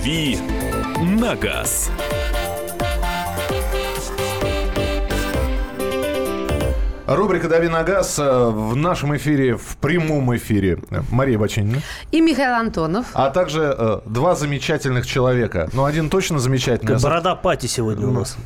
[0.00, 0.38] «Дави
[1.02, 1.90] на газ».
[7.10, 10.78] Рубрика «Дави на газ» э, в нашем эфире, в прямом эфире.
[11.10, 11.78] Мария Бачинина.
[12.12, 13.06] И Михаил Антонов.
[13.14, 15.68] А также э, два замечательных человека.
[15.72, 16.94] Ну, один точно замечательный.
[16.94, 18.36] а Борода Пати сегодня у нас.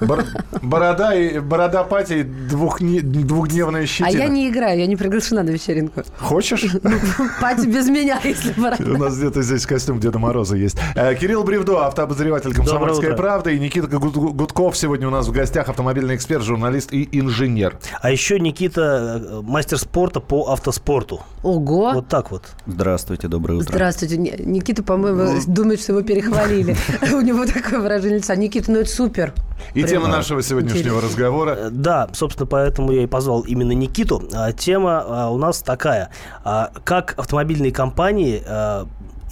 [0.00, 0.24] Бор-
[0.62, 4.08] Борода и Борода Пати двухни- двухдневная А щетина.
[4.22, 6.02] я не играю, я не приглашена на вечеринку.
[6.18, 6.64] Хочешь?
[7.42, 8.84] Пати без меня, если У борода.
[8.98, 10.78] нас где-то здесь костюм Деда Мороза есть.
[10.94, 13.54] Э, Кирилл Бревдо, автообозреватель «Комсомольской правды».
[13.54, 17.76] И Никита Гуд- Гудков сегодня у нас в гостях, автомобильный эксперт, журналист и инженер.
[18.00, 21.20] А еще Никита э, мастер спорта по автоспорту.
[21.42, 21.92] Ого.
[21.94, 22.44] Вот так вот.
[22.66, 23.72] Здравствуйте, доброе утро.
[23.72, 24.16] Здравствуйте.
[24.18, 26.76] Никита, по-моему, думает, что его перехвалили.
[27.12, 28.36] У него такое выражение лица.
[28.36, 29.32] Никита, ну это супер.
[29.74, 34.22] И тема нашего сегодняшнего разговора Э, Да, собственно, поэтому я и позвал именно Никиту.
[34.32, 36.10] А, Тема а, у нас такая.
[36.44, 38.42] А, Как автомобильные компании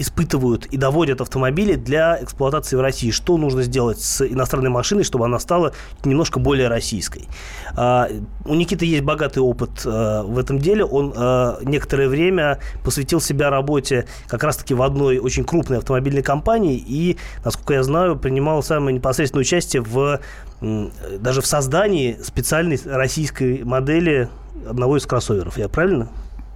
[0.00, 3.10] испытывают и доводят автомобили для эксплуатации в России.
[3.10, 5.72] Что нужно сделать с иностранной машиной, чтобы она стала
[6.04, 7.28] немножко более российской.
[7.76, 8.08] А,
[8.44, 10.84] У Никиты есть богатый опыт а, в этом деле.
[10.84, 16.76] Он а, некоторое время посвятил себя работе как раз-таки в одной очень крупной автомобильной компании
[16.76, 20.20] и, насколько я знаю, принимал самое непосредственное участие в
[20.60, 24.28] даже в создании специальной российской модели
[24.68, 25.56] одного из кроссоверов.
[25.56, 26.08] Я правильно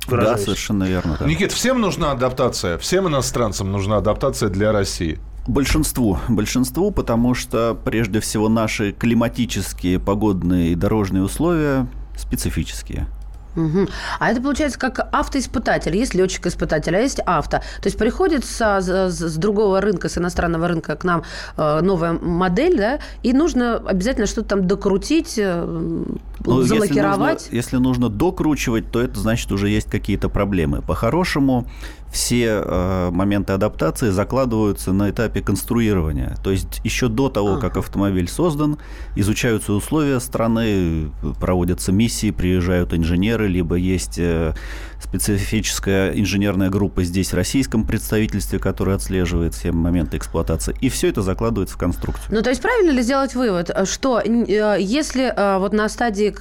[0.07, 0.45] Да, выражаюсь?
[0.45, 1.17] совершенно верно.
[1.19, 1.27] да.
[1.27, 2.79] Никит, всем нужна адаптация.
[2.79, 5.19] Всем иностранцам нужна адаптация для России.
[5.47, 6.19] Большинству.
[6.29, 13.07] Большинству, потому что, прежде всего, наши климатические, погодные и дорожные условия специфические.
[13.55, 13.89] Мгм.
[14.19, 15.97] А это получается как автоиспытатель.
[15.97, 17.59] Есть летчик-испытатель, а есть авто.
[17.59, 21.23] То есть приходит со- с, с другого рынка, с иностранного рынка к нам
[21.57, 27.19] э, новая модель, да, и нужно обязательно что-то там докрутить, э, Ну, если залакировать.
[27.43, 30.83] нужно- Если нужно, докручивать, то это значит уже есть какие-то проблемы.
[30.83, 31.67] По-хорошему,
[32.15, 36.37] все э, моменты адаптации закладываются на этапе конструирования.
[36.45, 38.79] То есть еще до того, как автомобиль создан,
[39.17, 41.11] изучаются условия страны,
[41.41, 44.55] проводятся миссии, приезжают инженеры, либо есть э,
[45.03, 50.77] специфическая инженерная группа здесь в российском представительстве, которая отслеживает все моменты эксплуатации.
[50.81, 52.27] И все это закладывается в конструкцию.
[52.31, 56.33] Ну, то есть правильно ли сделать вывод, что э, если э, вот на стадии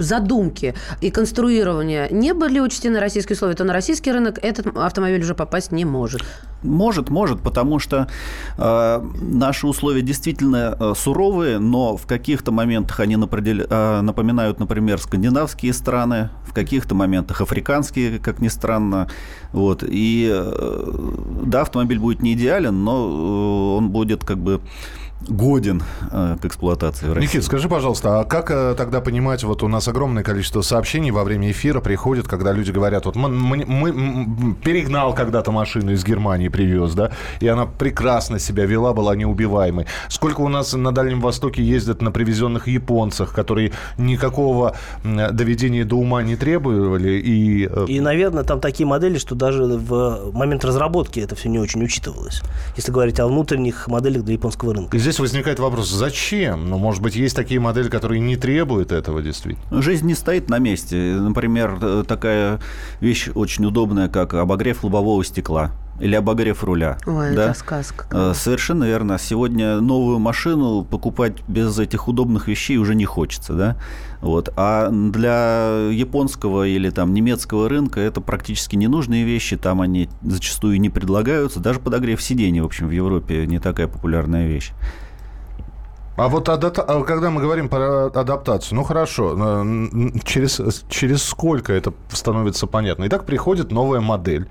[0.00, 5.34] задумки и конструирования не были учтены российские условия, то на российский рынок этот автомобиль уже
[5.34, 6.22] попасть не может.
[6.62, 8.06] Может, может, потому что
[8.58, 14.98] э, наши условия действительно э, суровые, но в каких-то моментах они напределя- э, напоминают, например,
[14.98, 19.08] скандинавские страны, в каких-то моментах африканские, как ни странно.
[19.52, 19.82] Вот.
[19.86, 20.92] И э,
[21.46, 24.60] да, автомобиль будет не идеален, но э, он будет как бы
[25.28, 27.26] годен э, к эксплуатации в России.
[27.28, 31.24] Никит, скажи, пожалуйста, а как э, тогда понимать, вот у нас огромное количество сообщений во
[31.24, 36.48] время эфира приходит, когда люди говорят, вот мы, мы- мы- перегнал когда-то машину из Германии,
[36.48, 37.10] привез, да,
[37.40, 39.86] и она прекрасно себя вела, была неубиваемой.
[40.08, 46.22] Сколько у нас на Дальнем Востоке ездят на привезенных японцах, которые никакого доведения до ума
[46.22, 47.68] не требовали, и...
[47.70, 51.82] э, И, наверное, там такие модели, что даже в момент разработки это все не очень
[51.84, 52.42] учитывалось.
[52.76, 54.96] Если говорить о внутренних моделях для японского рынка.
[54.96, 56.70] И здесь возникает вопрос, зачем?
[56.70, 59.82] Ну, может быть, есть такие модели, которые не требуют этого действительно.
[59.82, 60.96] Жизнь не стоит на месте.
[60.96, 62.60] Например, э, такая
[63.00, 66.98] вещь очень удобная, как обогрев лобового стекла или обогрев руля.
[67.06, 67.50] Ой, да?
[67.50, 68.06] это сказка.
[68.10, 69.18] Э, Совершенно верно.
[69.18, 73.76] Сегодня новую машину покупать без этих удобных вещей уже не хочется, да?
[74.20, 74.52] Вот.
[74.56, 80.90] А для японского или там немецкого рынка это практически ненужные вещи, там они зачастую не
[80.90, 81.60] предлагаются.
[81.60, 84.72] Даже подогрев сидений, в общем, в Европе не такая популярная вещь.
[86.20, 90.60] А вот адапта- когда мы говорим про адаптацию, ну хорошо, э, через,
[90.90, 93.06] через сколько это становится понятно?
[93.06, 94.46] Итак, приходит новая модель.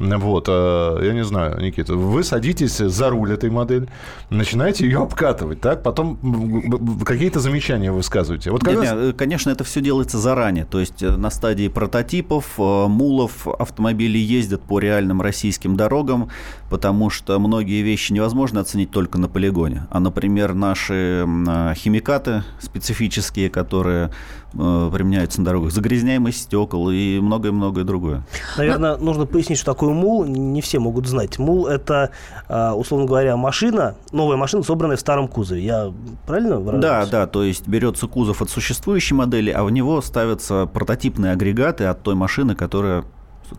[0.00, 3.88] Вот, э, я не знаю, Никита, вы садитесь за руль этой модели,
[4.30, 5.84] начинаете ее обкатывать, так?
[5.84, 6.18] Потом
[7.04, 8.50] какие-то замечания высказываете.
[8.50, 8.94] Вот когда...
[8.96, 10.64] Э, конечно, это все делается заранее.
[10.64, 16.30] То есть э, на стадии прототипов, э, мулов автомобили ездят по реальным российским дорогам,
[16.68, 19.86] потому что многие вещи невозможно оценить только на полигоне.
[19.90, 24.10] А, например, наши м, э, химикаты специфические, которые
[24.58, 28.22] э, применяются на дорогах, загрязняемость стекол и многое-многое другое.
[28.56, 30.24] Наверное, нужно пояснить, что такое мул.
[30.24, 31.38] Не все могут знать.
[31.38, 32.10] Мул– это,
[32.48, 35.62] а, условно говоря, машина, новая машина, собранная в старом кузове.
[35.62, 35.92] Я
[36.26, 37.08] правильно Да, выражаюсь?
[37.10, 42.02] да, то есть берется кузов от существующей модели, а в него ставятся прототипные агрегаты от
[42.02, 43.04] той машины, которая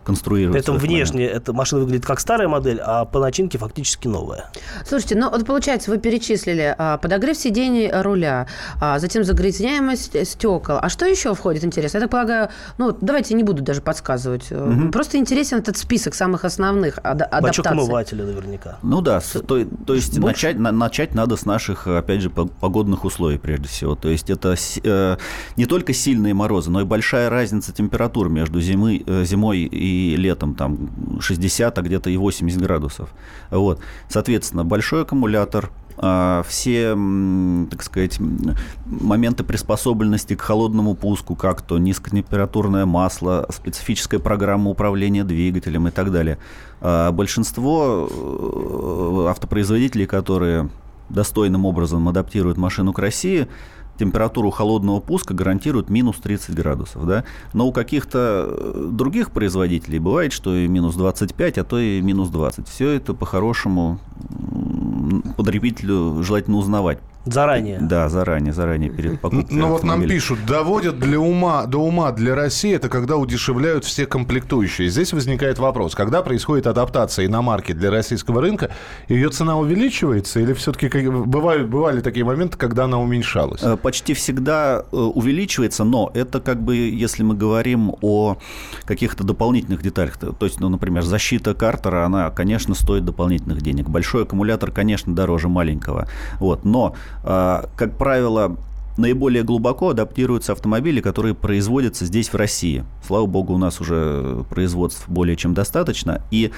[0.04, 0.54] конструировать.
[0.56, 1.36] Поэтому внешне момент.
[1.42, 4.50] эта машина выглядит как старая модель, а по начинке фактически новая.
[4.86, 8.46] Слушайте, ну вот получается, вы перечислили а, подогрев сидений руля,
[8.80, 10.76] а, затем загрязняемость стекол.
[10.80, 11.98] А что еще входит, интересно?
[11.98, 12.48] Я так полагаю,
[12.78, 14.46] ну давайте не буду даже подсказывать.
[14.50, 17.70] Э, Просто интересен этот список самых основных Бачок адаптаций.
[17.72, 18.78] омывателя наверняка.
[18.82, 20.26] Ну да, с- то, то есть больше?
[20.46, 23.94] начать, на- начать надо с наших, опять же, по- погодных условий прежде всего.
[23.94, 25.16] То есть это э,
[25.56, 30.54] не только сильные морозы, но и большая разница температур между зимы, э, зимой и летом,
[30.54, 30.90] там
[31.20, 33.10] 60, а где-то и 80 градусов.
[33.50, 33.80] Вот.
[34.08, 35.70] Соответственно, большой аккумулятор,
[36.00, 36.96] а, все,
[37.70, 38.20] так сказать,
[38.86, 46.12] моменты приспособленности к холодному пуску, как то низкотемпературное масло, специфическая программа управления двигателем и так
[46.12, 46.38] далее.
[46.80, 50.68] А Большинство э, автопроизводителей, которые
[51.08, 53.48] достойным образом адаптируют машину к России,
[53.98, 57.06] температуру холодного пуска гарантируют минус 30 градусов.
[57.06, 57.24] Да?
[57.52, 62.28] Но у каких-то э, других производителей бывает, что и минус 25, а то и минус
[62.30, 62.68] 20.
[62.68, 63.98] Все это по-хорошему
[65.36, 66.98] потребителю желательно узнавать.
[67.32, 67.78] Заранее.
[67.80, 69.56] Да, заранее, заранее перед покупкой.
[69.56, 74.06] Ну вот нам пишут, доводят для ума, до ума для России, это когда удешевляют все
[74.06, 74.88] комплектующие.
[74.88, 78.70] Здесь возникает вопрос, когда происходит адаптация иномарки для российского рынка,
[79.08, 83.62] ее цена увеличивается или все-таки бывают, бывали такие моменты, когда она уменьшалась?
[83.62, 88.38] Э, Почти всегда э, увеличивается, но это как бы, если мы говорим о
[88.84, 93.88] каких-то дополнительных деталях, то есть, ну, например, защита картера, она, конечно, стоит дополнительных денег.
[93.88, 96.08] Большой аккумулятор, конечно, дороже маленького.
[96.38, 96.94] Вот, но,
[97.28, 98.56] как правило,
[98.96, 102.84] наиболее глубоко адаптируются автомобили, которые производятся здесь, в России.
[103.06, 106.22] Слава богу, у нас уже производств более чем достаточно.
[106.30, 106.52] И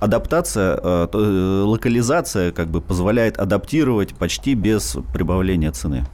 [0.00, 6.04] адаптация, э, э, локализация как бы позволяет адаптировать почти без прибавления цены.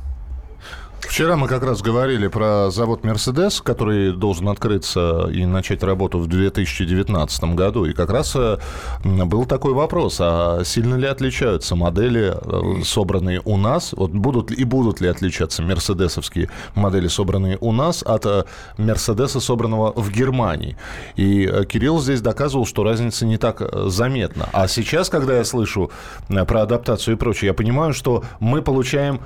[1.11, 6.29] Вчера мы как раз говорили про завод «Мерседес», который должен открыться и начать работу в
[6.29, 7.85] 2019 году.
[7.85, 8.59] И как раз э,
[9.03, 13.93] был такой вопрос, а сильно ли отличаются модели, э, собранные у нас?
[13.93, 18.45] Вот будут и будут ли отличаться мерседесовские модели, собранные у нас, от э,
[18.79, 20.77] «Мерседеса», собранного в Германии?
[21.17, 23.61] И Кирилл здесь доказывал, что разница не так
[23.91, 24.49] заметна.
[24.53, 25.91] А сейчас, когда я слышу
[26.29, 29.21] про адаптацию и прочее, я понимаю, что мы получаем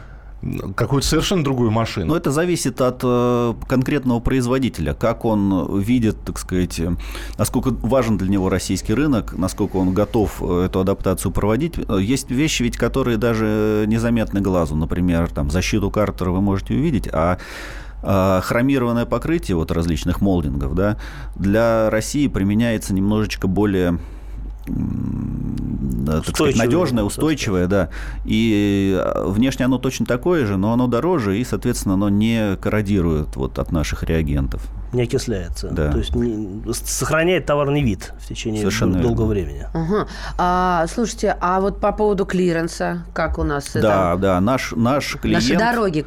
[0.77, 2.07] какую-то совершенно другую машину.
[2.07, 6.95] Но это зависит от э, конкретного производителя, как он видит, так сказать, э,
[7.39, 11.75] насколько важен для него российский рынок, насколько он готов э, эту адаптацию проводить.
[12.01, 14.77] Есть вещи, ведь, которые даже незаметны глазу.
[14.77, 17.39] Например, там, защиту картера вы можете увидеть, а,
[18.43, 20.99] хромированное покрытие вот различных молдингов, да,
[21.37, 23.99] для России применяется немножечко более
[24.67, 27.89] м, так сказать, Устойчивое, надежное, так устойчивое, да.
[28.25, 33.37] И э, внешне оно точно такое же, но оно дороже, и, соответственно, оно не корродирует
[33.37, 34.63] вот от наших реагентов.
[34.95, 35.69] Не окисляется.
[35.71, 35.91] Да.
[35.93, 39.51] То есть не- сохраняет товарный вид в течение Совершенно дол- долгого верно.
[39.51, 39.67] времени.
[39.75, 40.09] Ага.
[40.39, 44.17] А, слушайте, а вот по поводу клиренса, как у нас Да, это?
[44.23, 45.43] да, наш, наш клиент...
[45.43, 46.01] Наши дороги.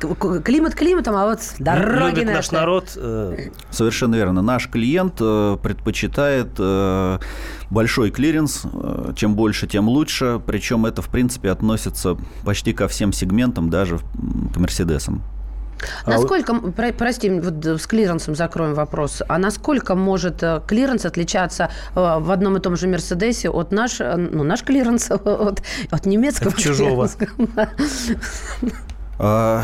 [0.43, 2.37] Климат климатом, а вот дороги Любит наши.
[2.37, 2.93] наш народ.
[2.95, 4.41] э, Совершенно верно.
[4.41, 7.19] Наш клиент э, предпочитает э,
[7.69, 8.61] большой клиренс.
[8.71, 10.41] э, Чем больше, тем лучше.
[10.45, 15.21] Причем это, в принципе, относится почти ко всем сегментам, даже к Мерседесам.
[16.05, 19.21] Насколько, м, про- прости, вот э, с клиренсом закроем вопрос.
[19.27, 23.99] А насколько может э, клиренс отличаться э, в одном и том же Мерседесе от наш,
[23.99, 27.09] ну, наш клиренс от, от немецкого От чужого.
[29.19, 29.63] А,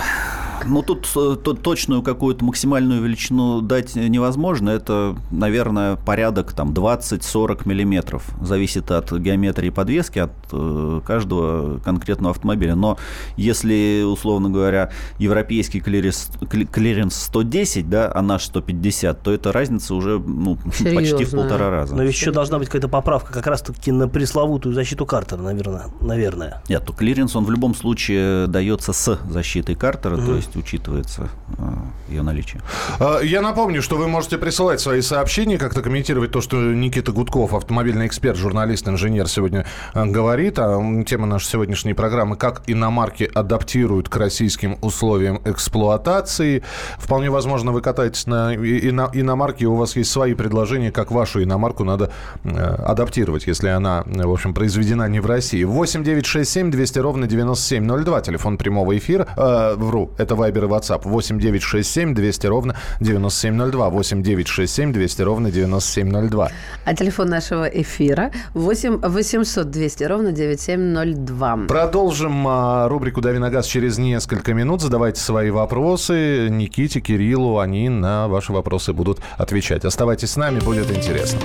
[0.65, 4.69] Ну, тут, э, тут точную какую-то максимальную величину дать невозможно.
[4.69, 8.23] Это, наверное, порядок там 20-40 миллиметров.
[8.41, 12.75] Зависит от геометрии подвески, от э, каждого конкретного автомобиля.
[12.75, 12.97] Но
[13.35, 19.93] если, условно говоря, европейский клиренс, кли- клиренс 110, да, а наш 150, то эта разница
[19.95, 20.55] уже ну,
[20.95, 21.93] почти в полтора раза.
[21.93, 25.87] Но еще должна быть какая-то поправка как раз-таки на пресловутую защиту картера, наверное.
[25.99, 26.63] наверное.
[26.69, 29.42] Нет, то клиренс, он в любом случае дается с защитой
[29.75, 31.63] картера, то есть учитывается э,
[32.09, 32.61] ее наличие.
[32.99, 37.53] А, Я напомню, что вы можете присылать свои сообщения, как-то комментировать то, что Никита Гудков,
[37.53, 40.59] автомобильный эксперт, журналист, инженер, сегодня э, говорит.
[40.59, 46.63] А тема нашей сегодняшней программы «Как иномарки адаптируют к российским условиям эксплуатации».
[46.97, 51.83] Вполне возможно, вы катаетесь на иномарке, и у вас есть свои предложения, как вашу иномарку
[51.83, 52.11] надо
[52.43, 55.63] э, адаптировать, если она, в общем, произведена не в России.
[55.63, 59.27] 8 9 6 7 200 ровно 9702, телефон прямого эфира.
[59.35, 61.01] Э, вру, это Вайбер и WhatsApp.
[61.03, 63.89] 8 9 6 7 967 200 ровно 9702.
[63.89, 66.49] 8 967 200 ровно 9702.
[66.85, 71.57] А телефон нашего эфира 8 800 200 ровно 9702.
[71.67, 74.81] Продолжим а, рубрику «Дави на газ» через несколько минут.
[74.81, 77.59] Задавайте свои вопросы Никите, Кириллу.
[77.59, 79.85] Они на ваши вопросы будут отвечать.
[79.85, 81.39] Оставайтесь с нами, будет интересно.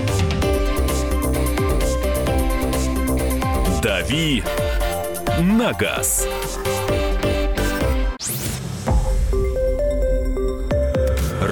[3.83, 4.43] «Дави
[5.41, 6.27] на газ».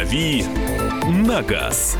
[0.00, 0.42] «Дави
[1.26, 1.98] на газ».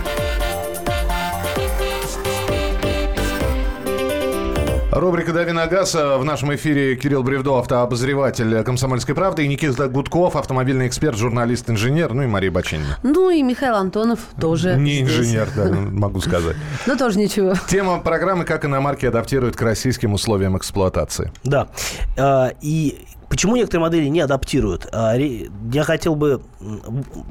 [4.91, 5.95] Рубрика «Дави на газ».
[5.95, 12.15] В нашем эфире Кирилл Бревдо, автообозреватель «Комсомольской правды», и Никита Гудков, автомобильный эксперт, журналист, инженер,
[12.15, 12.97] ну и Мария Бачинина.
[13.03, 14.77] Ну и Михаил Антонов тоже.
[14.77, 15.19] Не здесь.
[15.19, 16.57] инженер, да, могу сказать.
[16.87, 17.53] Ну тоже ничего.
[17.69, 21.31] Тема программы «Как иномарки адаптируют к российским условиям эксплуатации».
[21.45, 21.69] Да.
[22.17, 24.89] А, И почему некоторые модели не адаптируют?
[24.93, 26.43] А, Я хотел бы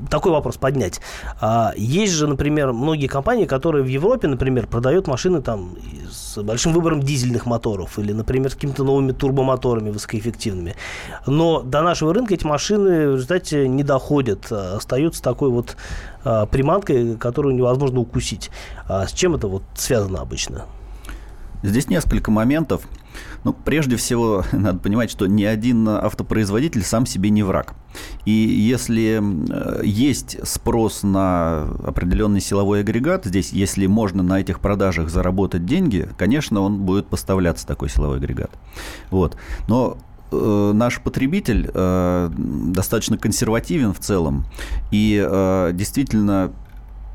[0.10, 1.02] такой вопрос поднять.
[1.40, 5.76] А, Есть же, например, многие компании, которые в Европе, например, продают машины там
[6.10, 10.76] с большим выбором дизельных моторов или, например, с какими-то новыми турбомоторами высокоэффективными.
[11.28, 15.76] Но до нашего рынка эти машины в результате не доходят, а остаются такой вот
[16.24, 18.50] приманкой, которую невозможно укусить.
[18.88, 20.66] С чем это вот связано обычно?
[21.62, 22.88] Здесь несколько моментов.
[23.44, 27.74] Ну, прежде всего, надо понимать, что ни один автопроизводитель сам себе не враг.
[28.26, 35.10] И если э, есть спрос на определенный силовой агрегат, здесь, если можно на этих продажах
[35.10, 38.52] заработать деньги, конечно, он будет поставляться, такой силовой агрегат.
[39.10, 39.36] Вот.
[39.68, 39.98] Но
[40.32, 44.46] э, наш потребитель э, достаточно консервативен в целом.
[44.92, 46.54] И э, действительно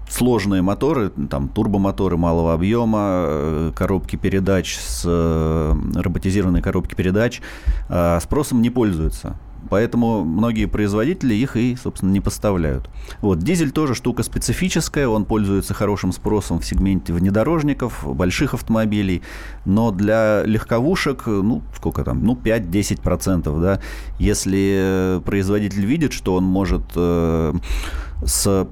[0.08, 7.40] сложные моторы, там турбомоторы малого объема, э, коробки передач с э, роботизированной коробки передач
[7.88, 9.37] э, спросом не пользуются.
[9.71, 12.88] Поэтому многие производители их и, собственно, не поставляют.
[13.21, 13.38] Вот.
[13.38, 19.23] Дизель тоже штука специфическая, он пользуется хорошим спросом в сегменте внедорожников, больших автомобилей,
[19.64, 23.80] но для легковушек, ну, сколько там, ну, 5-10%, да,
[24.18, 27.54] если производитель видит, что он может э,
[28.25, 28.68] с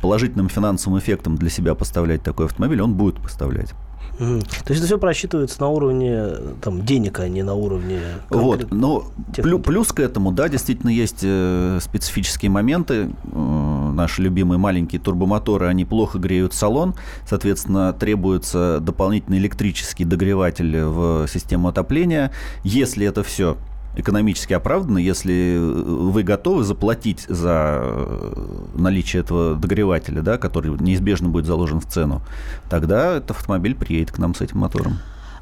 [0.00, 3.74] положительным финансовым эффектом для себя поставлять такой автомобиль, он будет поставлять.
[4.18, 4.40] Мгм.
[4.40, 6.28] То есть это все просчитывается на уровне
[6.60, 8.00] там, денег, а не на уровне...
[8.30, 9.40] Вот, но техники.
[9.40, 13.10] плю- плюс к этому, да, действительно есть э, специфические моменты.
[13.32, 16.94] Э, наши любимые маленькие турбомоторы, они плохо греют салон,
[17.28, 22.32] соответственно, требуется дополнительный электрический догреватель в систему отопления.
[22.64, 23.56] Если это все
[23.98, 28.32] экономически оправдано, если э, вы готовы заплатить за э,
[28.74, 32.22] наличие этого догревателя, да, который неизбежно будет заложен в цену,
[32.70, 34.98] тогда этот автомобиль приедет к нам с этим мотором.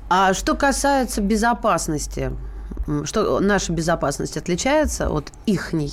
[0.09, 2.33] А что касается безопасности,
[3.05, 5.93] что наша безопасность отличается от ихней?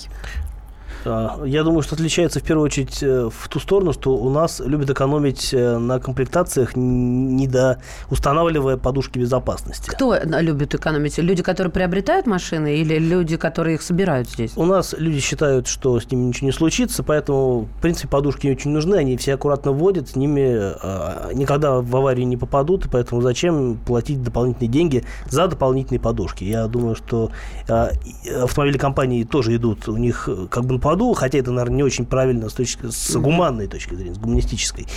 [1.05, 4.59] А, Я думаю, что отличается в первую очередь э, в ту сторону, что у нас
[4.59, 7.79] любят экономить э, на комплектациях, не до
[8.09, 9.89] устанавливая подушки безопасности.
[9.89, 11.17] Кто на- любит экономить?
[11.17, 14.53] Люди, которые приобретают машины или люди, которые их собирают здесь?
[14.55, 18.53] У нас люди считают, что с ними ничего не случится, поэтому, в принципе, подушки не
[18.53, 22.89] очень нужны, они все аккуратно вводят, с ними э, никогда в аварию не попадут, и
[22.89, 26.43] поэтому зачем платить дополнительные деньги за дополнительные подушки?
[26.43, 27.31] Я думаю, что
[27.67, 27.89] э,
[28.25, 31.77] и автомобили компании тоже идут у них э, как бы на поводу, хотя это, наверное,
[31.77, 34.87] не очень правильно с, точки, с гуманной точки зрения, с гуманистической.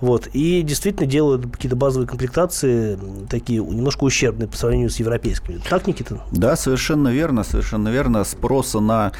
[0.00, 0.28] Вот.
[0.32, 2.98] И действительно делают какие-то базовые комплектации
[3.28, 5.60] такие немножко ущербные по сравнению с европейскими.
[5.68, 6.20] Так, Никита?
[6.32, 8.24] Да, совершенно верно, совершенно верно.
[8.24, 9.12] Спроса на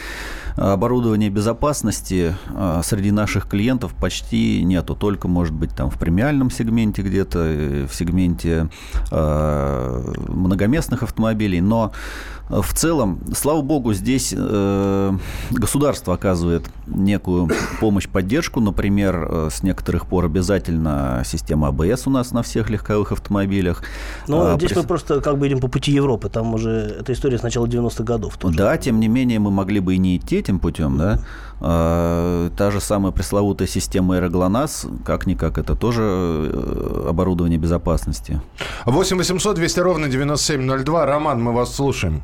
[0.57, 4.95] оборудование безопасности а, среди наших клиентов почти нету.
[4.95, 8.69] Только, может быть, там в премиальном сегменте где-то, э, в сегменте
[9.11, 11.61] а, многоместных автомобилей.
[11.61, 15.13] Но э, в целом, слава богу, здесь э,
[15.51, 17.49] государство оказывает некую
[17.81, 18.61] помощь, поддержку.
[18.61, 23.83] Например, э, с некоторых пор обязательно система АБС у нас на всех легковых автомобилях.
[24.29, 26.29] Но А, здесь прис- мы просто как бы идем по пути Европы.
[26.29, 28.37] Там уже эта история с начала 90-х годов.
[28.37, 28.57] тоже.
[28.57, 31.19] Да, тем не менее, мы могли бы и не идти этим путем, да.
[31.61, 38.41] А, Та же самая пресловутая система Аэроглонасс, как-никак, это тоже э, оборудование безопасности.
[38.85, 41.07] 8 800 200 ровно 9702.
[41.07, 42.23] Роман, мы вас слушаем.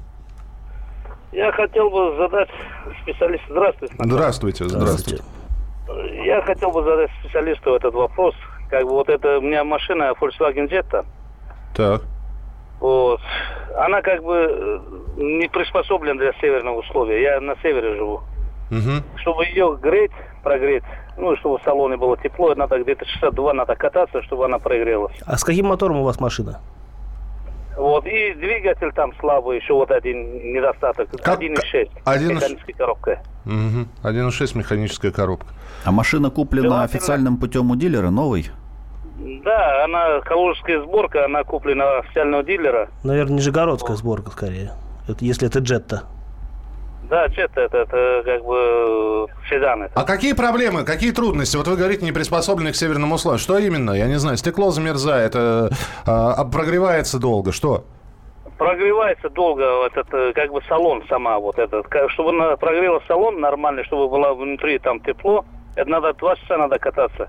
[1.33, 2.49] Я хотел бы задать
[3.03, 3.47] специалисту...
[3.49, 3.95] Здравствуйте.
[3.99, 5.25] Здравствуйте, здравствуйте.
[6.25, 8.35] Я хотел бы задать специалисту этот вопрос.
[8.69, 11.05] Как бы вот это у меня машина Volkswagen Jetta.
[11.75, 12.03] Так.
[12.81, 13.21] Вот.
[13.77, 14.79] Она как бы э,
[15.17, 17.23] не приспособлена для северного условия.
[17.23, 18.21] Я на севере живу.
[18.71, 19.03] Мгм.
[19.17, 20.13] Чтобы ее греть,
[20.43, 20.83] прогреть,
[21.17, 25.15] ну, чтобы в салоне было тепло, надо где-то часа два надо кататься, чтобы она прогрелась.
[25.27, 26.61] А с каким мотором у вас машина?
[27.77, 28.07] Вот.
[28.07, 31.09] И двигатель там слабый, еще вот один недостаток.
[31.23, 31.91] Как- 1.6.
[32.05, 33.23] один и ш- Механическая коробка.
[33.45, 33.89] Мгм.
[34.03, 35.49] 1.6 механическая коробка.
[35.85, 36.85] А машина куплена Желательно.
[36.85, 38.51] официальным путем у дилера, новый?
[39.45, 42.89] Да, она калужская сборка, она куплена официального дилера.
[43.05, 44.73] Наверное, нижегородская сборка скорее.
[45.09, 46.05] Это, если это джетта.
[47.13, 49.83] Да, Jetta это, это как бы седан.
[49.83, 49.93] это.
[50.01, 51.59] А какие проблемы, какие трудности?
[51.59, 53.39] Вот вы говорите, не приспособлены к северному условию.
[53.39, 53.91] Что именно?
[53.91, 54.39] Я не знаю.
[54.39, 55.69] Стекло замерзает, э,
[56.07, 57.53] а, прогревается долго.
[57.53, 57.85] Что?
[58.57, 61.85] Прогревается долго этот э, как бы салон сама вот этот.
[62.13, 65.45] Чтобы прогрела салон нормально, чтобы было внутри там тепло,
[65.77, 67.29] это надо два часа надо кататься.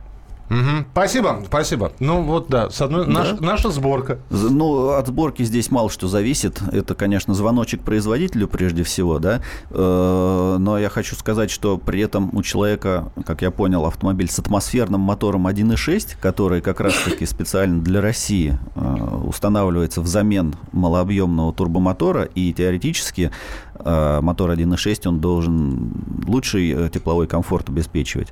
[0.93, 1.91] Спасибо, спасибо.
[1.99, 4.19] Ну вот да, с одной, наш- наша сборка.
[4.29, 6.61] Ну, от сборки здесь мало что зависит.
[6.71, 9.41] Это, конечно, звоночек производителю прежде всего, да.
[9.71, 14.37] Э, Но я хочу сказать, что при этом у человека, как я понял, автомобиль с
[14.37, 22.53] атмосферным мотором 1.6, который как раз-таки специально для России э, устанавливается взамен малообъемного турбомотора, и
[22.53, 23.31] теоретически
[23.79, 25.91] э, мотор 1.6, он должен
[26.27, 28.31] лучший тепловой комфорт обеспечивать.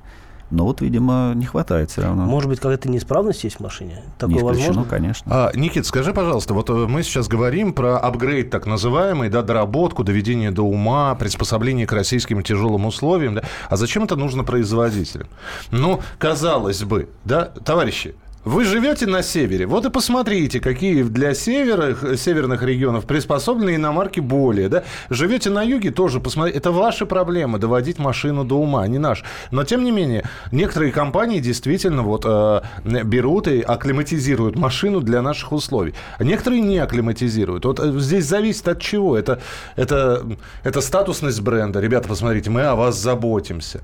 [0.52, 2.26] Но вот, видимо, не хватает все равно.
[2.26, 4.04] Может быть, какая-то неисправность есть в машине?
[4.04, 4.84] не Такое исключено, возможно?
[4.90, 5.32] конечно.
[5.34, 10.04] А, Никит, скажи, пожалуйста, вот э, мы сейчас говорим про апгрейд так называемый, да, доработку,
[10.04, 13.44] доведение до ума, приспособление к российским тяжелым условиям, да.
[13.70, 15.28] А зачем это нужно производителям?
[15.72, 22.16] Ну, казалось бы, да, товарищи, вы живете на севере, вот и посмотрите, какие для севера,
[22.16, 24.84] северных регионов приспособлены иномарки более, да.
[25.10, 29.24] Живете на юге, тоже посмотрите, это ваши проблемы, доводить машину до ума, не наш.
[29.52, 35.52] Но, тем не менее, некоторые компании действительно вот э, берут и акклиматизируют машину для наших
[35.52, 35.94] условий.
[36.18, 37.66] А некоторые не акклиматизируют.
[37.66, 39.18] Вот э, здесь зависит от чего.
[39.18, 39.40] Это,
[39.76, 40.26] это,
[40.64, 41.80] это статусность бренда.
[41.80, 43.82] Ребята, посмотрите, мы о вас заботимся.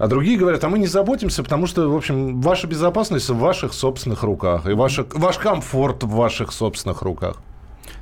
[0.00, 3.74] А другие говорят, а мы не заботимся, потому что, в общем, ваша безопасность в ваших
[3.74, 4.66] собственных руках.
[4.66, 7.36] И ваша, ваш комфорт в ваших собственных руках.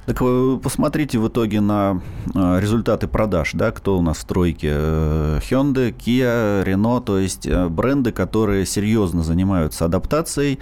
[0.06, 2.00] Так вы посмотрите в итоге на
[2.36, 4.68] э, результаты продаж, да, кто у нас в стройке.
[4.70, 10.60] Э, Hyundai, Kia, Renault, то есть э, бренды, которые серьезно занимаются адаптацией,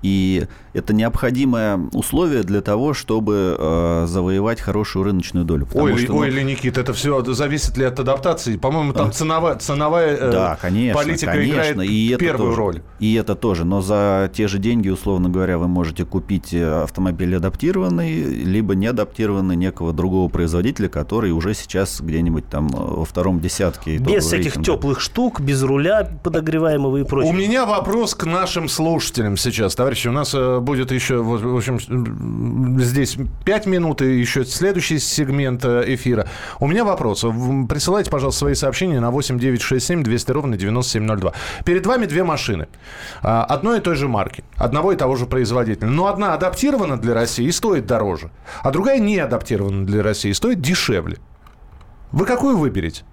[0.00, 0.46] и
[0.78, 5.66] это необходимое условие для того, чтобы э, завоевать хорошую рыночную долю.
[5.74, 8.56] Ой, что, ой, ну, или Никит, это все зависит ли от адаптации?
[8.56, 12.60] По-моему, там ценовая, ценовая э, Да, конечно, политика конечно, играет и это первую тоже.
[12.60, 12.82] роль.
[13.00, 13.64] И это тоже.
[13.64, 18.86] Но за те же деньги, условно говоря, вы можете купить э, автомобиль адаптированный, либо не
[18.86, 23.98] адаптированный некого другого производителя, который уже сейчас где-нибудь там э, во втором десятке.
[23.98, 24.64] Без всяких рейтинга.
[24.64, 27.30] теплых штук, без руля подогреваемого и прочего.
[27.30, 29.74] У меня вопрос к нашим слушателям сейчас.
[29.74, 31.80] Товарищи, у нас э, будет еще, в общем,
[32.78, 36.28] здесь 5 минут и еще следующий сегмент э, эфира.
[36.60, 37.20] У меня вопрос.
[37.20, 41.32] Присылайте, пожалуйста, свои сообщения на 8 9 6 7 200 ровно 9702.
[41.64, 42.68] Перед вами две машины.
[43.22, 44.44] А, Одной и той же марки.
[44.56, 45.88] Одного и того же производителя.
[45.88, 48.30] Но одна адаптирована для России и стоит дороже.
[48.62, 51.16] А другая не адаптирована для России и стоит дешевле.
[52.12, 53.04] Вы какую выберете?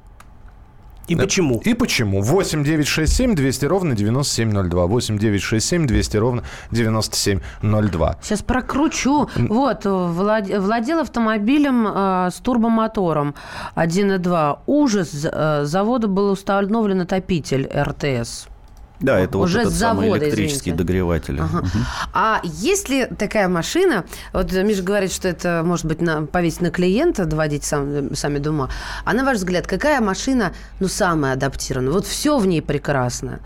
[1.08, 1.62] И почему?
[1.64, 2.22] И почему?
[2.22, 4.86] 8 9 6 7 200 ровно 9702.
[4.88, 8.18] 8 9 6 7 200 ровно 9702.
[8.22, 9.30] Сейчас прокручу.
[9.36, 13.36] Вот, влад- владел автомобилем э, с турбомотором
[13.76, 14.60] 1.2.
[14.66, 15.26] Ужас.
[15.32, 18.48] Э, заводу был установлен отопитель РТС.
[19.00, 20.78] Да, это Уже вот этот с самый завода, электрический извините.
[20.84, 21.40] догреватель.
[21.40, 21.58] Ага.
[21.60, 21.86] Мгм.
[22.14, 27.26] А если такая машина, вот Миша говорит, что это может быть на, повесить на клиента,
[27.26, 28.70] доводить сам, сами до ума.
[29.04, 31.92] А на ваш взгляд, какая машина, ну, самая адаптированная?
[31.92, 33.40] Вот все в ней прекрасно.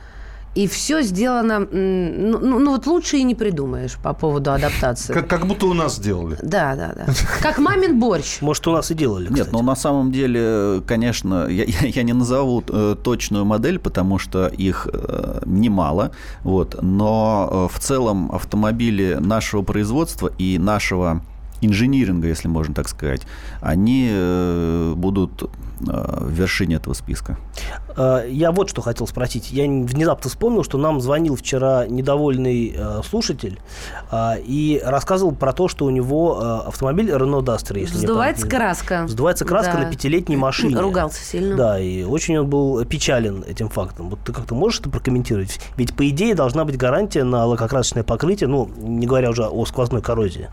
[0.55, 5.13] И все сделано, ну, ну, ну, вот лучше и не придумаешь по поводу адаптации.
[5.13, 6.37] Как, как будто у нас сделали.
[6.41, 7.05] Да, да, да.
[7.41, 8.41] Как мамин борщ.
[8.41, 9.51] Может, у нас и делали, Нет, кстати.
[9.51, 14.47] ну на самом деле, конечно, я, я- я не назову э, точную модель, потому что
[14.47, 16.11] их э, немало,
[16.43, 21.21] вот, но э, в целом автомобили нашего производства и нашего
[21.61, 23.21] инжиниринга, если можно так сказать,
[23.61, 24.09] они
[24.95, 27.37] будут в вершине этого списка.
[28.27, 29.51] Я вот что хотел спросить.
[29.51, 32.75] Я внезапно вспомнил, что нам звонил вчера недовольный
[33.07, 33.59] слушатель
[34.13, 39.07] и рассказывал про то, что у него автомобиль Renault Duster, если Сдувается не краска.
[39.07, 39.79] Сдувается краска Да.
[39.83, 40.75] на пятилетней машине.
[40.79, 41.55] Ругался сильно.
[41.55, 44.09] Да, и очень он был печален этим фактом.
[44.09, 45.59] Вот ты как-то можешь это прокомментировать?
[45.75, 50.01] Ведь, по идее, должна быть гарантия на лакокрасочное покрытие, ну, не говоря уже о сквозной
[50.01, 50.49] коррозии.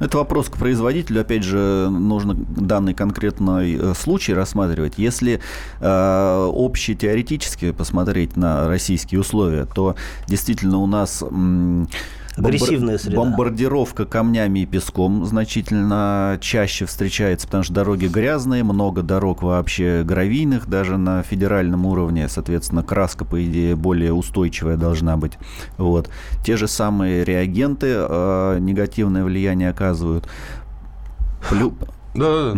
[0.00, 1.20] Это вопрос к производителю.
[1.20, 4.67] Опять же, нужно данный конкретный э, случай рассматривать.
[4.98, 5.40] Если
[5.80, 9.94] э, общий теоретически посмотреть на российские условия, то
[10.26, 11.22] действительно у нас...
[11.22, 11.88] м,
[12.36, 13.16] Агрессивная среда.
[13.16, 20.68] Бомбардировка камнями и песком значительно чаще встречается, потому что дороги грязные, много дорог вообще гравийных,
[20.68, 25.32] даже на федеральном уровне, соответственно, краска, по идее, более устойчивая должна быть.
[25.78, 26.10] Вот.
[26.44, 30.28] Те же самые реагенты э, негативное влияние оказывают.
[31.50, 31.74] Плю-
[32.18, 32.54] Да.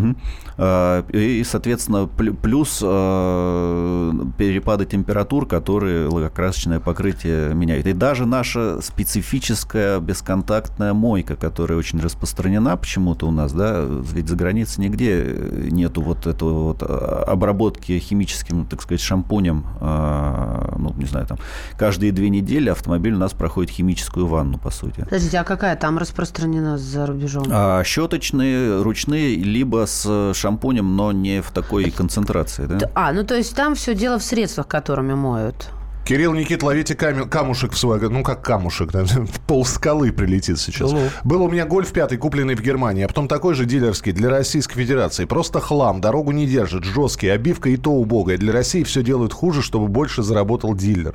[0.63, 7.87] А, И, соответственно, плю- плюс э, перепады температур, которые лакокрасочное покрытие меняют.
[7.87, 14.37] И даже наша специфическая бесконтактная мойка, которая очень распространена почему-то у нас, да, ведь за
[14.37, 15.37] границей нигде
[15.71, 21.39] нету вот этого вот а, обработки химическим, так сказать, шампунем, а, ну, не знаю, там,
[21.79, 25.01] каждые две недели автомобиль у нас проходит химическую ванну, по сути.
[25.01, 27.45] Подождите, а какая там распространена за рубежом?
[27.51, 32.91] А, щеточные, ручные, либо с шампунем, но не в такой концентрации, да?
[32.95, 35.71] А, ну то есть там все дело в средствах, которыми моют.
[36.05, 38.01] Кирилл, Никит, ловите камень- камушек в свой...
[38.01, 39.05] Ну, как камушек, да,
[39.47, 40.91] пол скалы прилетит сейчас.
[40.91, 41.09] Ну-ну.
[41.23, 44.75] Был у меня гольф пятый, купленный в Германии, а потом такой же дилерский для Российской
[44.75, 45.25] Федерации.
[45.27, 48.39] Просто хлам, дорогу не держит, жесткий, обивка и то убогая.
[48.39, 51.15] Для России все делают хуже, чтобы больше заработал дилер.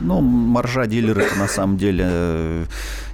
[0.00, 2.64] Ну, маржа дилера на самом деле э,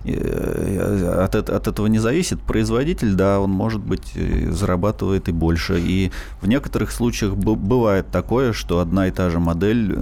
[0.05, 2.41] э, от, от этого не зависит.
[2.41, 5.79] Производитель, да, он, может быть, э, зарабатывает и больше.
[5.79, 9.97] И в некоторых случаях бывает такое, что одна и та же модель,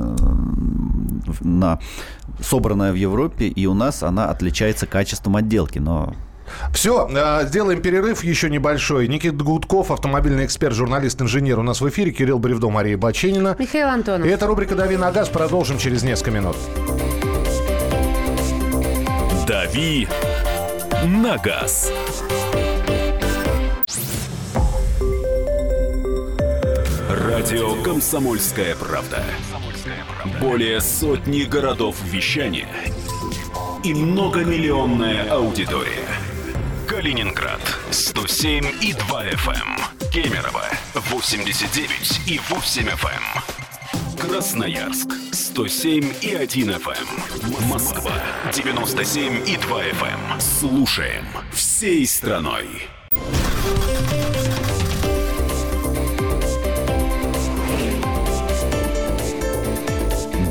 [1.40, 1.78] на,
[2.40, 5.78] собранная в Европе, и у нас она отличается качеством отделки.
[5.78, 6.14] Но
[6.72, 9.08] Все, э, сделаем перерыв еще небольшой.
[9.08, 12.12] Никита Гудков, автомобильный эксперт, журналист, инженер у нас в эфире.
[12.12, 13.56] Кирилл Бревдо, Мария Баченина.
[13.58, 14.26] Михаил Антонов.
[14.26, 15.28] И это рубрика «Дави на газ».
[15.28, 16.56] Продолжим через несколько минут.
[19.46, 20.08] «Дави
[21.06, 21.92] на газ».
[27.08, 29.22] Радио «Комсомольская правда».
[30.40, 32.68] Более сотни городов вещания
[33.82, 36.09] и многомиллионная аудитория.
[37.00, 39.54] Калининград 107 и 2 FM.
[39.54, 40.10] эм.
[40.12, 44.20] Кемерово 89 и 8 FM.
[44.20, 47.68] Красноярск 107 и 1 FM.
[47.70, 48.12] Москва
[48.52, 50.40] 97 и 2 FM.
[50.40, 52.66] Слушаем всей страной.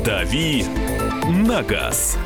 [0.04, 0.64] «Дави
[1.28, 2.18] на газ».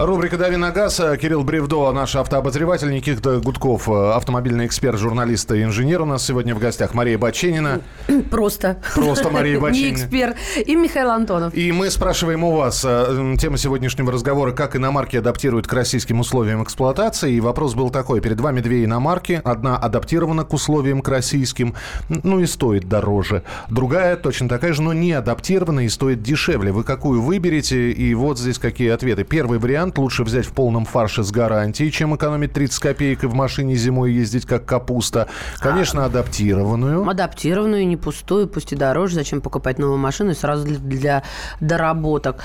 [0.00, 1.00] Рубрика «Дави на газ».
[1.20, 2.88] Кирилл Бревдо, наш автообозреватель.
[2.88, 6.94] Никита Гудков, автомобильный эксперт, журналист и инженер у нас сегодня в гостях.
[6.94, 7.80] Мария Баченина.
[8.30, 8.80] Просто.
[8.94, 9.94] Просто Мария Не Баченина.
[9.96, 10.36] эксперт.
[10.64, 11.52] И Михаил Антонов.
[11.52, 16.62] И мы спрашиваем у вас, э, тема сегодняшнего разговора, как иномарки адаптируют к российским условиям
[16.62, 17.32] эксплуатации.
[17.32, 18.20] И вопрос был такой.
[18.20, 19.40] Перед вами две иномарки.
[19.42, 21.74] Одна адаптирована к условиям к российским,
[22.08, 23.42] ну и стоит дороже.
[23.68, 26.70] Другая точно такая же, но не адаптирована и стоит дешевле.
[26.70, 27.90] Вы какую выберете?
[27.90, 29.24] И вот здесь какие ответы.
[29.24, 33.34] Первый вариант лучше взять в полном фарше с гарантией, чем экономить 30 копеек и в
[33.34, 35.28] машине зимой ездить как капуста.
[35.60, 37.08] Конечно, адаптированную.
[37.08, 39.14] Адаптированную, не пустую, пусть и дороже.
[39.14, 41.22] Зачем покупать новую машину сразу для, для
[41.60, 42.42] доработок?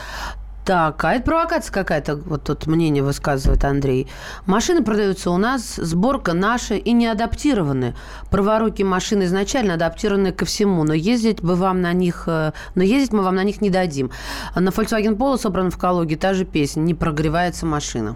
[0.65, 4.07] Так, а это провокация какая-то, вот тут мнение высказывает Андрей.
[4.45, 7.95] Машины продаются у нас, сборка наша и не адаптированы.
[8.31, 13.11] Праворукие машины изначально адаптированы ко всему, но ездить бы вам на них, э, но ездить
[13.11, 14.11] мы вам на них не дадим.
[14.55, 18.15] На Volkswagen Polo собран в Калуге та же песня «Не прогревается машина».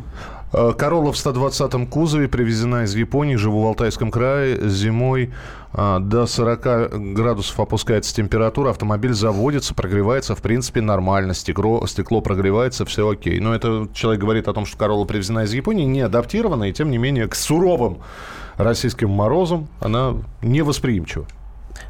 [0.53, 4.69] Э, Королла в 120-м кузове привезена из Японии, живу в Алтайском крае.
[4.69, 5.31] Зимой
[5.73, 11.33] а, до 40 градусов опускается температура, автомобиль заводится, прогревается, в принципе, нормально.
[11.33, 13.39] Стекло, стекло прогревается, все окей.
[13.39, 16.91] Но это человек говорит о том, что Королла привезена из Японии, не адаптирована, и тем
[16.91, 17.99] не менее к суровым
[18.55, 21.27] российским морозам она невосприимчива.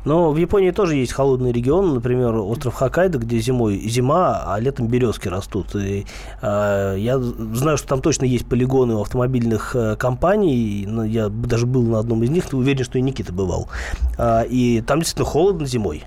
[0.06, 4.88] Но в Японии тоже есть холодные регионы, например, остров Хоккайдо, где зимой зима, а летом
[4.88, 5.76] березки растут.
[5.76, 6.06] И,
[6.41, 10.86] э, я знаю, что там точно есть полигоны у автомобильных э, компаний.
[10.88, 13.67] но я даже был на одном из них, уверен, что и Никита бывал.
[14.17, 16.04] А, и там действительно холодно зимой.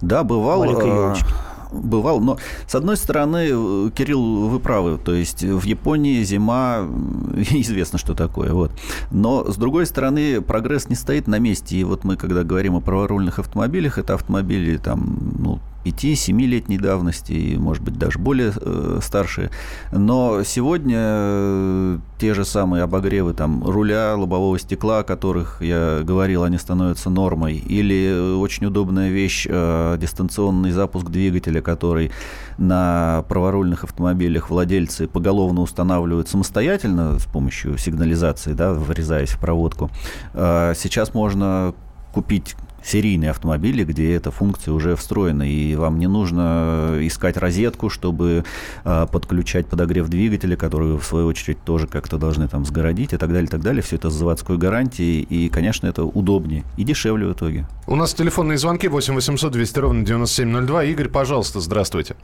[0.00, 0.60] Да, бывал.
[0.60, 1.26] Маленькой э, елочки.
[1.74, 2.20] Бывал.
[2.20, 4.98] Но, с одной стороны, э, Кирилл, вы правы.
[4.98, 6.86] То есть в Японии зима,
[7.50, 8.52] известно, что такое.
[8.52, 8.72] Вот.
[9.10, 11.76] Но, с другой стороны, прогресс не стоит на месте.
[11.76, 17.56] И вот мы, когда говорим о праворульных автомобилях, это автомобили там, ну, 5-7-летней давности, и,
[17.56, 19.50] может быть, даже более э, старшие.
[19.92, 26.42] Но сегодня э, те же самые обогревы там, руля, лобового стекла, о которых я говорил,
[26.42, 27.56] они становятся нормой.
[27.56, 32.10] Или э, очень удобная вещь, э, дистанционный запуск двигателя, который
[32.56, 39.90] на праворульных автомобилях владельцы поголовно устанавливают самостоятельно с помощью сигнализации, да, врезаясь в проводку.
[40.32, 41.74] Э, сейчас можно
[42.14, 48.44] купить серийные автомобили, где эта функция уже встроена, и вам не нужно искать розетку, чтобы
[48.84, 53.30] э, подключать подогрев двигателя, который в свою очередь, тоже как-то должны там сгородить и так
[53.30, 53.82] далее, и так далее.
[53.82, 57.66] Все это с заводской гарантией, и, конечно, это удобнее и дешевле в итоге.
[57.86, 60.84] У нас телефонные звонки 8 800 200 ровно 9702.
[60.84, 62.16] Игорь, пожалуйста, здравствуйте.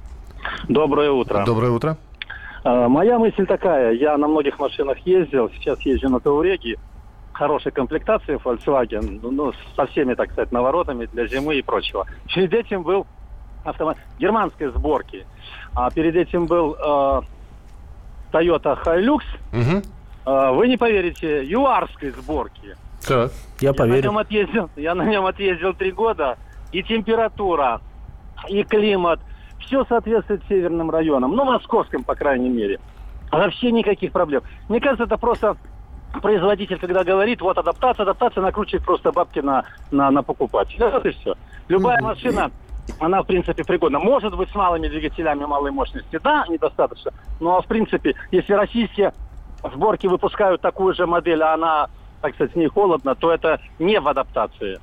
[0.69, 1.45] Доброе утро.
[1.45, 1.97] Доброе утро.
[2.65, 3.93] А, моя мысль такая.
[3.93, 5.51] Я на многих машинах ездил.
[5.57, 6.77] Сейчас езжу на Тауреге
[7.41, 12.07] хорошей комплектации Volkswagen, ну, ну, со всеми, так сказать, наворотами для зимы и прочего.
[12.35, 13.07] Перед этим был
[13.65, 15.27] автомат германской сборки,
[15.75, 17.21] а перед этим был э,
[18.31, 19.23] Toyota Hilux.
[19.53, 19.83] Угу.
[20.27, 22.77] Э, вы не поверите, юарской сборки.
[23.09, 23.31] Так.
[23.61, 24.03] Я Я на поверю.
[24.03, 26.37] нем отъездил, я на нем отъездил три года,
[26.73, 27.81] и температура,
[28.49, 29.21] и климат,
[29.61, 32.81] все соответствует северным районам, ну, московским, по крайней мере.
[33.33, 34.43] Вообще никаких проблем.
[34.69, 35.57] Мне кажется, это просто
[36.23, 40.91] производитель, когда говорит, вот адаптация, адаптация, накручивает просто бабки на, на, на покупателя.
[40.91, 41.35] Вот и все.
[41.69, 42.51] Любая машина,
[42.99, 43.99] она, в принципе, пригодна.
[43.99, 47.13] Может быть, с малыми двигателями малой мощности, да, недостаточно.
[47.39, 49.13] Но, в принципе, если российские
[49.73, 51.89] сборки выпускают такую же модель, а она,
[52.23, 54.81] так сказать, с ней холодно, то это не в адаптации.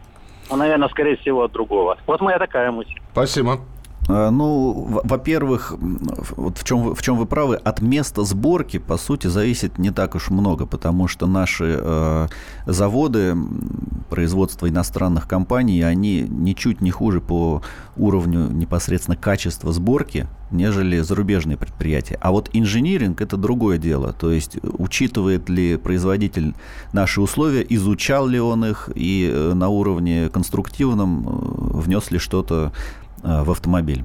[0.49, 1.97] А, наверное, скорее всего, от другого.
[2.07, 2.95] Вот моя такая мысль.
[3.11, 3.59] Спасибо.
[4.07, 5.75] А, Ну, во-первых,
[6.37, 10.15] вот в чем, в чем вы правы, от места сборки, по сути, зависит не так
[10.15, 12.27] уж много, потому что наши э,
[12.65, 13.35] заводы
[14.09, 17.61] производства иностранных компаний, они ничуть не хуже по
[17.97, 22.17] уровню непосредственно качества сборки, нежели зарубежные предприятия.
[22.21, 24.13] А вот инжиниринг– это другое дело.
[24.13, 26.55] То есть, учитывает ли производитель
[26.93, 32.71] наши условия, изучал ли он их и э, на уровне конструктивном э, внес ли что-то
[32.73, 34.03] э, в автомобиль.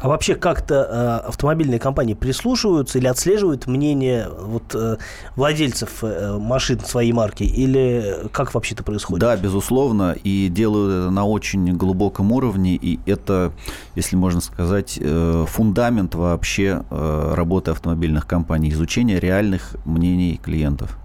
[0.00, 4.96] А вообще как-то э, автомобильные компании прислушиваются или отслеживают мнение вот, э,
[5.36, 7.44] владельцев э, машин своей марки?
[7.44, 9.20] Или как вообще это происходит?
[9.20, 13.52] Да, безусловно, и делают это на очень глубоком уровне, и это,
[13.94, 20.98] если можно сказать, э, фундамент вообще э, работы автомобильных компаний, изучение реальных мнений клиентов.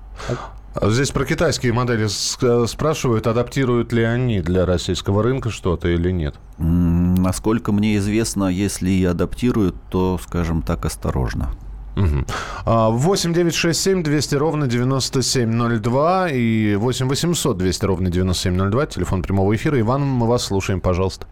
[0.76, 6.12] А Здесь про китайские модели э, спрашивают, адаптируют ли они для российского рынка что-то или
[6.12, 6.36] нет.
[6.58, 11.50] Насколько мне известно, если и адаптируют, то, скажем так, осторожно.
[11.96, 12.26] Мгм.
[12.66, 19.22] А, 8 9 6 7 200 ровно 9702 и 8 800 200 ровно 9702, телефон
[19.22, 19.80] прямого эфира.
[19.80, 21.26] Иван, мы вас слушаем, пожалуйста.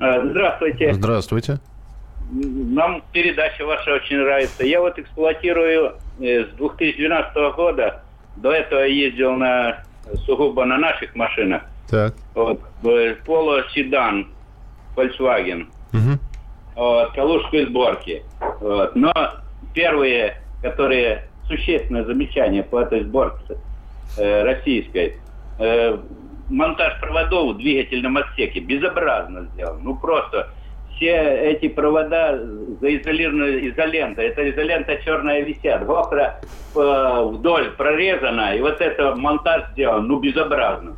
[0.00, 0.94] Э, Здравствуйте.
[0.94, 1.60] Здравствуйте.
[2.30, 4.64] Нам передача ваша очень нравится.
[4.64, 8.02] Я вот эксплуатирую э, с 2012 года.
[8.36, 9.82] До этого ездил на
[10.24, 11.62] сугубо на наших машинах.
[11.88, 12.14] Так.
[12.34, 12.60] Вот,
[13.24, 14.28] поло-седан
[14.96, 15.66] Volkswagen.
[15.92, 16.18] Мгм.
[16.74, 18.22] Вот, калужской сборки.
[18.60, 18.94] Вот.
[18.96, 19.12] Но
[19.74, 23.56] первые, которые существенное замечание по этой сборке
[24.18, 25.16] э, российской,
[25.58, 25.98] э,
[26.50, 29.80] монтаж проводов в двигательном отсеке безобразно сделан.
[29.82, 30.50] Ну просто
[30.96, 31.12] все
[31.52, 32.38] эти провода
[32.80, 34.28] заизолированы изолентой.
[34.28, 35.84] Это изолента черная висят.
[35.84, 36.40] Вокра
[36.74, 40.96] э, вдоль прорезана, и вот это монтаж сделан, ну безобразно.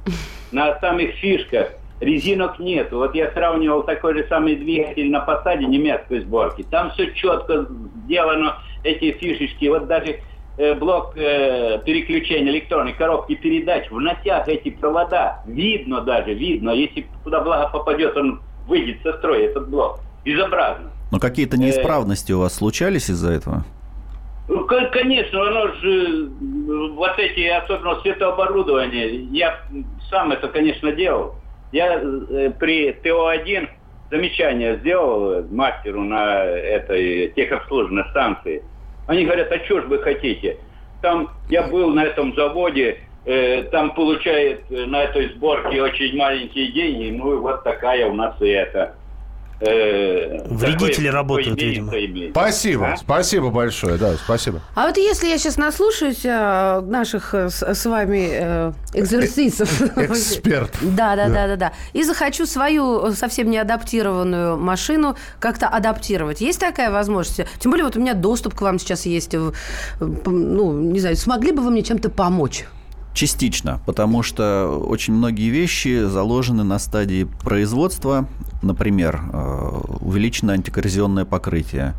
[0.53, 2.93] На самих фишках резинок нет.
[2.93, 6.65] Вот я сравнивал такой же самый двигатель на посаде немецкой сборки.
[6.71, 7.67] Там все четко
[8.05, 9.67] сделано, эти фишечки.
[9.67, 10.21] Вот даже
[10.59, 16.71] э, блок э, переключения электронной коробки передач, в натяг эти провода, видно даже, видно.
[16.71, 20.01] Если туда благо попадет, он выйдет со строя, этот блок.
[20.25, 20.91] Безобразно.
[21.11, 23.65] Но какие-то неисправности у вас случались из-за этого?
[24.49, 29.59] Ну, ко- конечно, оно же, э, вот эти, особенно светооборудование, я
[30.11, 31.35] сам это, конечно, делал.
[31.73, 33.69] Я э, при ТО-1
[34.11, 38.63] замечание сделал э, мастеру на этой техобслуживанной станции.
[39.07, 40.57] Они говорят, а что ж вы хотите?
[41.03, 46.73] Там я был на этом заводе, э, там получает э, на этой сборке очень маленькие
[46.73, 48.95] деньги, ну и вот такая у нас и это.
[49.61, 51.93] э, Вредители такое- работают, такое видимо.
[51.99, 52.31] иметь.
[52.31, 52.97] Спасибо, А?
[52.97, 54.61] спасибо большое, да, спасибо.
[54.77, 59.69] А вот если я сейчас наслушаюсь э, наших э, с, с вами э, экзерсисов.
[59.99, 60.71] Эксперт.
[60.81, 61.73] Да, да, да, да, да.
[61.93, 66.41] И захочу свою э, совсем не адаптированную машину как-то адаптировать.
[66.41, 67.41] Есть такая возможность?
[67.59, 69.35] Тем более вот у меня доступ к вам сейчас есть.
[70.01, 72.65] Ну, не знаю, смогли бы вы мне чем-то помочь?
[73.19, 78.29] Частично, потому что очень многие вещи заложены на стадии производства,
[78.63, 79.71] например, э,
[80.03, 81.95] увеличенное антикоррозионное покрытие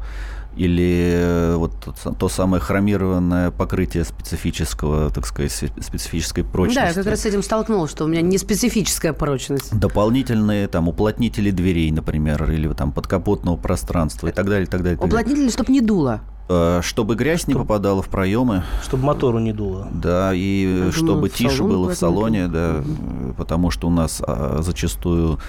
[0.55, 1.73] или э, вот
[2.17, 6.79] то самое хромированное покрытие специфического, так сказать, спе- специфической прочности.
[6.79, 9.77] Да, я как раз с этим столкнулась, что у меня не специфическая прочность.
[9.77, 14.95] Дополнительные там уплотнители дверей, например, или там подкапотного пространства и так далее, и так далее.
[14.95, 15.25] и так далее.
[15.25, 16.21] Уплотнитель, чтобы не дуло.
[16.49, 19.87] Э, Чтобы грязь не попадала в проемы, Чтобы мотору не дуло.
[19.91, 23.91] да, и Я чтобы в тише салон было в салоне, да, э, потому что у
[23.91, 25.39] нас а, зачастую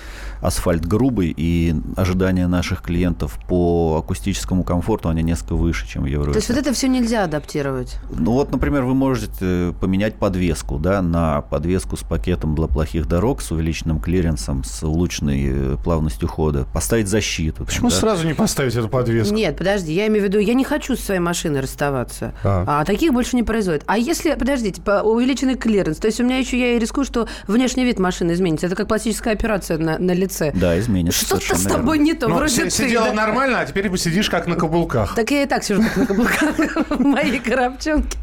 [0.43, 6.33] асфальт грубый, и ожидания наших клиентов по акустическому комфорту, они несколько выше, чем в Европе.
[6.33, 7.99] То есть вот это все нельзя адаптировать.
[8.11, 13.43] Ну вот, например, вы можете поменять подвеску, да, на подвеску с пакетом для плохих дорог,
[13.43, 17.59] с увеличенным клиренсом, с улучшенной э, плавностью хода, поставить защиту.
[17.59, 17.97] там, Почему да.
[17.97, 19.35] сразу не поставить эту подвеску?
[19.35, 22.33] Нет, подожди, я имею в виду, я не хочу со своей машиной расставаться.
[22.45, 22.65] А.
[22.67, 23.83] А, таких больше не производят.
[23.87, 27.29] А если, подождите, по- увеличенный клиренс, то есть у меня еще я и рискую, что
[27.47, 28.67] внешний вид машины изменится.
[28.67, 30.53] Это как пластическая операция на, на лице.
[30.55, 31.25] Да, изменится.
[31.25, 31.79] Что-то с верно.
[31.79, 33.13] тобой не то, Ну, вроде ты, сидела да?
[33.15, 35.15] нормально, а теперь посидишь как на каблуках.
[35.15, 36.57] Так я и так сижу как на каблуках
[36.91, 38.19] в моей коробчонке.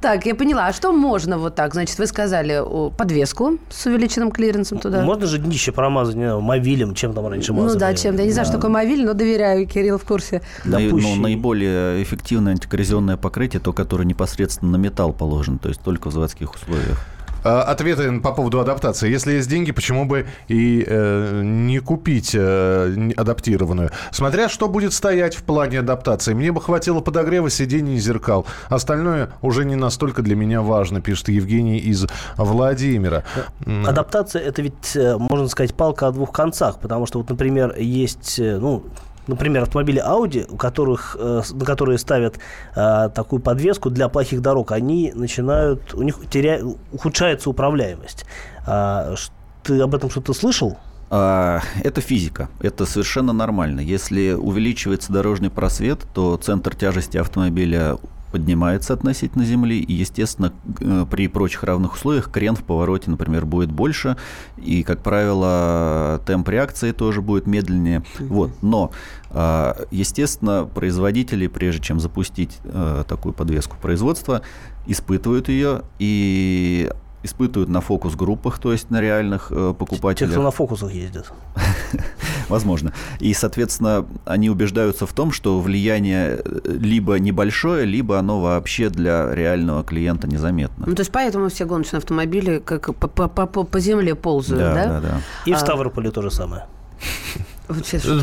[0.00, 0.68] Так, я поняла.
[0.68, 1.74] А что можно вот так?
[1.74, 2.62] Значит, вы сказали
[2.96, 5.02] подвеску с увеличенным клиренсом туда.
[5.02, 7.78] Можно же днище промазать, не знаю, мовилем, чем там раньше Ну мазали.
[7.80, 8.22] да, чем-то.
[8.22, 10.40] Я не знаю, что такое мовиль, но доверяю, Кирилл в курсе.
[10.64, 16.12] Ну, наиболее эффективное антикоррозионное покрытие, то, которое непосредственно на металл положено, то есть только в
[16.12, 16.98] заводских условиях.
[17.46, 19.08] А, Ответы по поводу адаптации.
[19.08, 23.90] Если есть деньги, почему бы и э, не купить э, адаптированную?
[24.10, 26.34] Смотря что будет стоять в плане адаптации.
[26.34, 28.46] Мне бы хватило подогрева сидений и зеркал.
[28.68, 32.06] Остальное уже не настолько для меня важно, пишет Евгений из
[32.36, 33.22] Владимира.
[33.64, 38.40] Адаптация это ведь, э, можно сказать, палка о двух концах, потому что вот, например, есть,
[38.40, 38.84] э, ну,
[39.26, 42.38] например, автомобили Audi, у которых, э, на которые ставят
[42.74, 46.60] э, такую подвеску для плохих дорог, они начинают, у них теря...
[46.92, 48.24] ухудшается управляемость.
[48.66, 49.14] А,
[49.62, 50.76] ты об этом что-то слышал?
[51.10, 52.48] А, Это физика.
[52.60, 53.80] Это совершенно нормально.
[53.80, 57.96] Если увеличивается дорожный просвет, то центр тяжести автомобиля
[58.32, 63.70] поднимается относительно земли, и, естественно, э, при прочих равных условиях крен в повороте, например, будет
[63.70, 64.16] больше,
[64.56, 68.02] и, как правило, темп реакции тоже будет медленнее.
[68.18, 68.50] Вот.
[68.62, 68.90] Но,
[69.30, 74.42] а, естественно, производители, прежде чем запустить э, такую подвеску в производство,
[74.86, 76.90] испытывают ее и
[77.26, 80.32] испытывают на фокус-группах, то есть на реальных э, Те, покупателях.
[80.32, 81.30] кто на фокусах ездит.
[82.48, 82.92] Возможно.
[83.20, 89.34] И, соответственно, они убеждаются в том, что влияние э, либо небольшое, либо оно вообще для
[89.34, 90.84] реального клиента незаметно.
[90.86, 94.86] Ну, то есть поэтому все гоночные автомобили как по, по- по- по земле ползают, да?
[94.86, 95.20] да, да.
[95.44, 96.66] И в А- Ставрополе то же самое.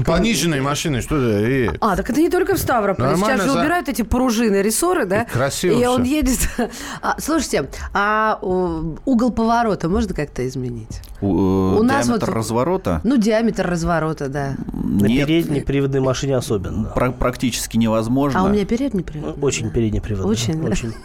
[0.05, 1.47] Пониженные машины, что это?
[1.47, 3.09] И- А, так это не только в Ставрополе.
[3.09, 5.23] Нормально Сейчас же за- убирают эти пружины, рессоры, да?
[5.23, 6.13] И красиво И он всё.
[6.15, 6.39] едет...
[7.01, 11.01] А, слушайте, а угол поворота можно как-то изменить?
[11.21, 14.55] У, э, У нас диаметр вот- разворота Ну, диаметр разворота, да.
[14.73, 16.85] На нет, передней приводной машине особенно.
[16.95, 18.39] пра- практически невозможно.
[18.39, 19.37] А у меня передний привод.
[19.41, 20.31] Очень передний приводной.
[20.31, 20.69] Очень, да.
[20.69, 20.93] Очень.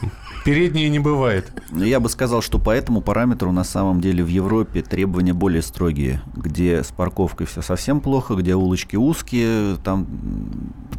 [0.48, 1.52] Передние не бывает.
[1.72, 6.22] Я бы сказал, что по этому параметру на самом деле в Европе требования более строгие,
[6.34, 10.06] где с парковкой все совсем плохо, где улочки узкие, там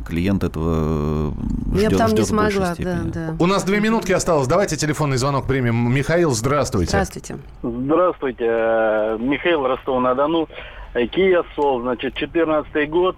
[0.08, 1.34] клиент этого
[1.74, 3.12] Я ждет, бы там не ждет в большей смогла, да, степени.
[3.12, 3.36] да.
[3.40, 4.48] У нас две минутки осталось.
[4.48, 5.92] Давайте телефонный звонок примем.
[5.92, 6.92] Михаил, здравствуйте.
[6.92, 7.38] Здравствуйте.
[7.64, 10.48] Здравствуйте, э, Михаил Ростов-на-Дону.
[10.94, 13.16] Э, Kia Soul, значит, 14 год.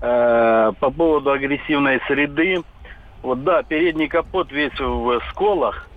[0.00, 2.62] Э, По поводу агрессивной среды.
[3.22, 5.88] Вот да, передний капот весь в сколах,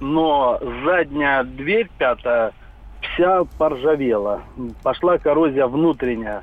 [0.00, 2.52] но задняя дверь пятая
[3.00, 4.42] вся поржавела.
[4.82, 6.42] Пошла коррозия внутренняя.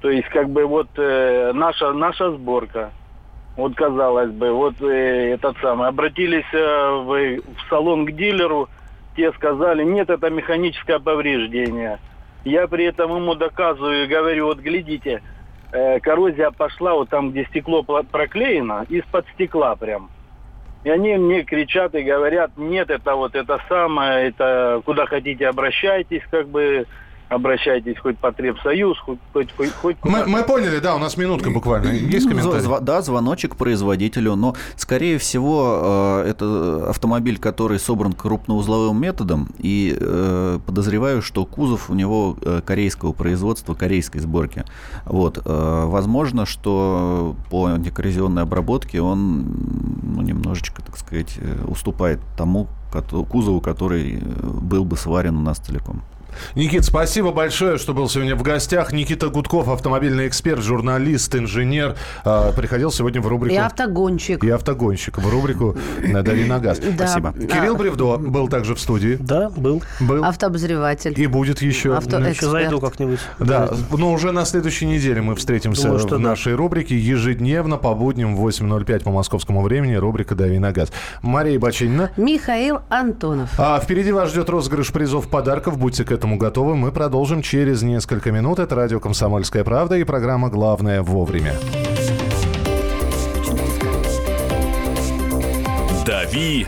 [0.00, 2.90] То есть, как бы вот э, наша, наша сборка.
[3.56, 8.68] Вот казалось бы, вот э, этот самый, обратились э, в, в салон к дилеру,
[9.16, 11.98] те сказали, нет, это механическое повреждение.
[12.44, 15.22] Я при этом ему доказываю и говорю, вот глядите,
[15.72, 20.10] э, коррозия пошла вот там, где стекло проклеено, из-под стекла прям.
[20.82, 26.22] И они мне кричат и говорят, нет, это вот это самое, это куда хотите обращайтесь,
[26.30, 26.86] как бы
[27.30, 31.50] обращайтесь хоть в потребсоюз, хоть, хоть, хоть, хоть Мы, мы поняли, да, у нас минутка
[31.50, 31.88] буквально.
[31.92, 32.64] Есть Ну, комментарий?
[32.66, 39.96] зв- Да, звоночек производителю, но, скорее всего, э, это автомобиль, который собран крупноузловым методом, и
[39.98, 44.64] э, подозреваю, что кузов у него э, корейского производства, корейской сборки.
[45.04, 45.38] Вот.
[45.44, 49.44] э, Возможно, что по антикоррозионной обработке он
[50.02, 52.66] ну, немножечко, так сказать, э, уступает тому
[53.30, 54.20] кузову, который э,
[54.60, 56.02] был бы сварен у нас целиком.
[56.54, 58.92] Никит, спасибо большое, что был сегодня в гостях.
[58.92, 63.54] Никита Гудков, автомобильный эксперт, журналист, инженер, э, приходил сегодня в рубрику...
[63.54, 64.44] И автогонщик.
[64.44, 66.80] И автогонщик в рубрику «Дави на газ».
[67.00, 67.06] Да.
[67.06, 67.32] Спасибо.
[67.32, 69.16] Кирилл Бревдо был также в студии.
[69.20, 69.82] Да, был.
[70.00, 70.24] Был.
[70.24, 71.14] Автообозреватель.
[71.16, 71.96] И будет еще.
[71.96, 73.20] Авто- Ну, Еще зайду как-нибудь.
[73.38, 76.30] Да, но уже на следующей неделе мы встретимся Думаю, что в да.
[76.30, 76.98] нашей рубрике.
[76.98, 80.90] Ежедневно по будням в 8.05 по московскому времени рубрика «Дави на газ».
[81.22, 82.10] Мария Бачинина.
[82.16, 83.50] Михаил Антонов.
[83.58, 85.78] А впереди вас ждет розыгрыш призов подарков.
[85.78, 86.76] Будьте к этому готовы.
[86.76, 88.58] Мы продолжим через несколько минут.
[88.58, 91.54] Это радио «Комсомольская правда» и программа «Главное вовремя».
[96.06, 96.66] «Дави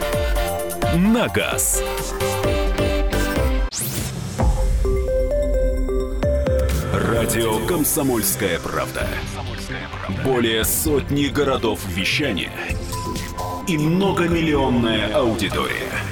[0.97, 1.83] на газ».
[6.93, 9.07] Радио «Комсомольская правда».
[10.25, 12.53] Более сотни городов вещания
[13.67, 16.12] и многомиллионная аудитория.